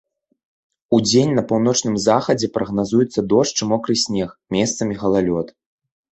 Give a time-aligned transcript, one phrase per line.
[0.97, 5.47] Удзень на паўночным захадзе прагназуецца дождж і мокры снег, месцамі галалёд.